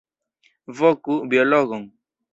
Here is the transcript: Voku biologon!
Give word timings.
Voku 0.79 1.13
biologon! 1.29 1.83